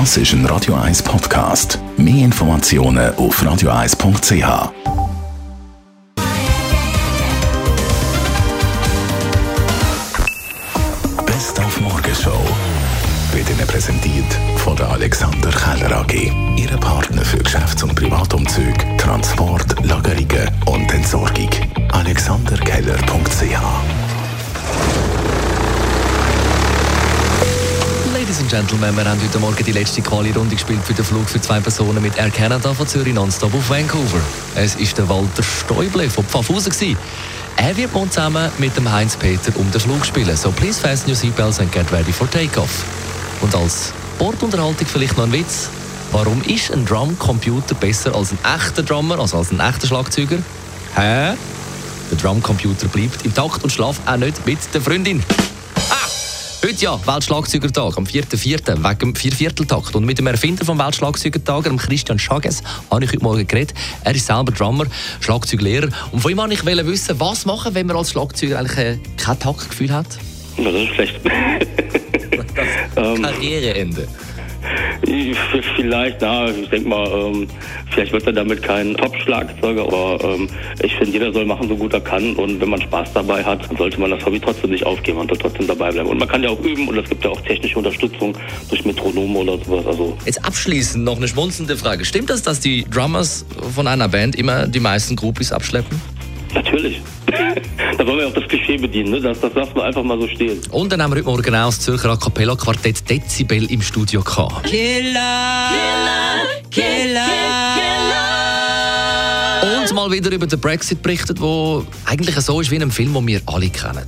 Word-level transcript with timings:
Das 0.00 0.16
ist 0.16 0.32
ein 0.32 0.44
Radio 0.46 0.74
1 0.74 1.04
Podcast. 1.04 1.78
Mehr 1.96 2.24
Informationen 2.24 3.14
auf 3.14 3.40
radio1.ch. 3.40 4.72
Best 11.24 11.60
auf 11.60 11.80
Morgenshow 11.80 12.40
wird 13.34 13.48
Ihnen 13.48 13.66
präsentiert 13.68 14.26
von 14.56 14.74
der 14.74 14.90
Alexander 14.90 15.50
Keller 15.50 16.00
AG. 16.00 16.32
Ihre 16.56 16.78
Partner 16.78 17.24
für 17.24 17.38
Geschäfts- 17.38 17.84
und 17.84 17.94
Privatumzüge, 17.94 18.96
Transport, 18.98 19.76
Lagerungen 19.86 20.50
und 20.66 20.92
Entsorgung. 20.92 21.50
AlexanderKeller.ch 21.92 23.93
Gentlemen, 28.54 28.96
wir 28.96 29.04
haben 29.04 29.20
heute 29.20 29.38
Morgen 29.40 29.64
die 29.64 29.72
letzte 29.72 30.00
Quali-Runde 30.00 30.54
gespielt 30.54 30.78
für 30.84 30.94
den 30.94 31.04
Flug 31.04 31.28
für 31.28 31.40
zwei 31.40 31.58
Personen 31.58 32.00
mit 32.00 32.16
Air 32.16 32.30
Canada 32.30 32.72
von 32.72 32.86
Zürich 32.86 33.12
nonstop 33.12 33.52
auf 33.52 33.68
Vancouver. 33.68 34.20
Es 34.54 34.78
war 34.78 34.86
der 34.96 35.08
Walter 35.08 35.42
Stäuble 35.42 36.08
von 36.08 36.24
Pfaffhausen. 36.24 36.96
Er 37.56 37.76
wird 37.76 37.92
morgen 37.92 38.12
zusammen 38.12 38.48
mit 38.58 38.76
dem 38.76 38.92
Heinz-Peter 38.92 39.50
um 39.56 39.68
den 39.72 39.80
Flug 39.80 40.06
spielen. 40.06 40.36
So 40.36 40.52
please 40.52 40.80
fasten 40.80 41.10
your 41.10 41.16
seatbelts 41.16 41.58
and 41.58 41.72
get 41.72 41.90
ready 41.90 42.12
for 42.12 42.30
takeoff. 42.30 42.84
Und 43.40 43.52
als 43.56 43.92
Bordunterhaltung 44.20 44.86
vielleicht 44.86 45.16
noch 45.16 45.24
ein 45.24 45.32
Witz. 45.32 45.68
Warum 46.12 46.40
ist 46.42 46.70
ein 46.70 46.84
Drumcomputer 46.84 47.74
besser 47.74 48.14
als 48.14 48.30
ein 48.30 48.38
echter 48.56 48.84
Drummer, 48.84 49.18
also 49.18 49.38
als 49.38 49.50
ein 49.50 49.58
echter 49.58 49.88
Schlagzeuger? 49.88 50.38
Hä? 50.94 51.34
Der 52.12 52.18
Drumcomputer 52.22 52.86
bleibt 52.86 53.24
im 53.24 53.34
Takt 53.34 53.64
und 53.64 53.72
schlaft 53.72 54.00
auch 54.06 54.16
nicht 54.16 54.46
mit 54.46 54.60
der 54.72 54.80
Freundin. 54.80 55.24
Heute 56.74 56.86
ja, 56.86 57.06
Weltschlagzeugertag, 57.06 57.96
am 57.98 58.02
4.4. 58.02 58.82
wegen 58.82 58.98
dem 58.98 59.14
Viervierteltakt. 59.14 59.94
Und 59.94 60.04
mit 60.04 60.18
dem 60.18 60.26
Erfinder 60.26 60.64
vom 60.64 60.76
Weltschlagzeugertag, 60.76 61.62
dem 61.62 61.76
Christian 61.76 62.18
Schages, 62.18 62.64
habe 62.90 63.04
ich 63.04 63.12
heute 63.12 63.22
Morgen 63.22 63.46
geredet. 63.46 63.74
Er 64.02 64.12
ist 64.12 64.26
selber 64.26 64.50
Drummer, 64.50 64.86
Schlagzeuglehrer. 65.20 65.90
Und 66.10 66.18
von 66.18 66.32
ihm 66.32 66.38
wollte 66.38 66.54
ich 66.54 66.64
wissen, 66.64 67.20
was 67.20 67.46
machen, 67.46 67.76
wenn 67.76 67.86
man 67.86 67.94
als 67.94 68.10
Schlagzeuger 68.10 68.58
eigentlich 68.58 68.76
äh, 68.76 68.98
kein 69.16 69.38
Taktgefühl 69.38 69.92
hat? 69.92 70.18
Das 70.56 70.74
ist 70.74 70.88
schlecht. 70.94 71.20
ähm, 72.96 73.22
Karriereende. 73.22 74.08
Ich- 75.06 75.36
vielleicht, 75.76 76.20
na, 76.20 76.48
ich 76.48 76.68
denke 76.68 76.88
mal, 76.88 77.06
ähm, 77.06 77.46
vielleicht 77.90 78.12
wird 78.12 78.26
er 78.26 78.32
damit 78.32 78.62
kein 78.62 78.94
Top-Schlagzeuger, 78.96 79.82
aber 79.82 80.18
ähm, 80.24 80.48
ich 80.82 80.94
finde, 80.94 81.12
jeder 81.12 81.32
soll 81.32 81.44
machen, 81.44 81.68
so 81.68 81.76
gut 81.76 81.92
er 81.92 82.00
kann. 82.00 82.34
Und 82.36 82.60
wenn 82.60 82.68
man 82.68 82.80
Spaß 82.80 83.12
dabei 83.14 83.42
hat, 83.44 83.68
dann 83.68 83.76
sollte 83.76 84.00
man 84.00 84.10
das 84.10 84.24
Hobby 84.24 84.40
trotzdem 84.40 84.70
nicht 84.70 84.84
aufgeben 84.86 85.18
und 85.18 85.28
trotzdem 85.28 85.66
dabei 85.66 85.90
bleiben. 85.90 86.08
Und 86.08 86.18
man 86.18 86.28
kann 86.28 86.42
ja 86.42 86.50
auch 86.50 86.60
üben 86.60 86.88
und 86.88 86.96
es 86.98 87.08
gibt 87.08 87.24
ja 87.24 87.30
auch 87.30 87.40
technische 87.42 87.78
Unterstützung 87.78 88.36
durch 88.68 88.84
Metronome 88.84 89.38
oder 89.40 89.58
sowas. 89.64 89.86
Also 89.86 90.16
Jetzt 90.24 90.44
abschließend 90.44 91.04
noch 91.04 91.16
eine 91.16 91.28
schmunzelnde 91.28 91.76
Frage. 91.76 92.04
Stimmt 92.04 92.30
das, 92.30 92.42
dass 92.42 92.60
die 92.60 92.84
Drummers 92.90 93.44
von 93.74 93.86
einer 93.86 94.08
Band 94.08 94.36
immer 94.36 94.66
die 94.66 94.80
meisten 94.80 95.16
Groupies 95.16 95.52
abschleppen? 95.52 96.00
natürlich. 96.54 97.00
Da 98.04 98.10
wollen 98.10 98.18
wir 98.18 98.28
auch 98.28 98.34
das 98.34 98.46
Klischee 98.48 98.76
bedienen, 98.76 99.12
ne? 99.12 99.20
das, 99.20 99.40
das 99.40 99.54
lassen 99.54 99.74
wir 99.74 99.84
einfach 99.84 100.02
mal 100.02 100.20
so 100.20 100.28
stehen. 100.28 100.60
Und 100.70 100.92
dann 100.92 101.02
haben 101.02 101.12
wir 101.12 101.16
heute 101.24 101.26
Morgen 101.26 101.54
auch 101.54 101.66
das 101.66 101.80
Zürcher 101.80 102.10
A 102.10 102.16
Cappella 102.16 102.54
Quartett 102.54 103.08
Dezibel 103.08 103.64
im 103.70 103.80
Studio 103.80 104.22
gehabt. 104.22 104.66
Und 109.62 109.94
mal 109.94 110.10
wieder 110.10 110.30
über 110.32 110.46
den 110.46 110.60
Brexit 110.60 111.02
berichtet, 111.02 111.40
wo 111.40 111.86
eigentlich 112.04 112.36
so 112.36 112.60
ist 112.60 112.70
wie 112.70 112.76
in 112.76 112.82
einem 112.82 112.90
Film, 112.90 113.14
den 113.14 113.26
wir 113.26 113.40
alle 113.46 113.70
kennen. 113.70 114.04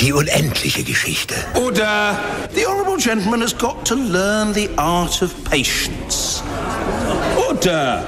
Die 0.00 0.12
unendliche 0.12 0.82
Geschichte. 0.82 1.36
Order! 1.54 2.18
The 2.52 2.66
Honourable 2.66 2.98
Gentleman 2.98 3.42
has 3.42 3.56
got 3.56 3.84
to 3.86 3.94
learn 3.94 4.52
the 4.52 4.68
art 4.76 5.22
of 5.22 5.32
patience. 5.44 6.42
Order! 7.48 8.04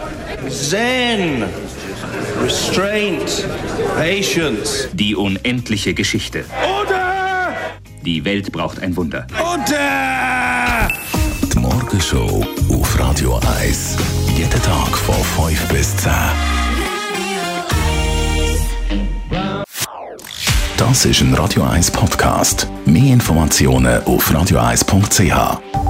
Zen! 0.51 1.45
Restraint! 2.43 3.47
Patience! 3.97 4.89
Die 4.93 5.15
unendliche 5.15 5.95
Geschichte. 5.95 6.45
Order! 6.63 7.53
Die 8.05 8.25
Welt 8.25 8.53
braucht 8.53 8.81
ein 8.81 8.97
Wunder. 8.97 9.27
Order! 9.39 10.89
Die 11.53 11.59
Morgenshow 11.59 12.47
auf 12.71 12.99
Radio 12.99 13.41
1. 13.61 13.97
Jeden 14.37 14.63
Tag 14.63 14.97
von 14.97 15.49
5 15.49 15.69
bis 15.69 15.97
10. 15.97 16.13
Das 20.77 21.05
ist 21.05 21.21
ein 21.21 21.35
Radio 21.35 21.65
1 21.65 21.91
Podcast. 21.91 22.69
Mehr 22.87 23.13
Informationen 23.13 24.03
auf 24.05 24.31
radio1.ch. 24.31 25.88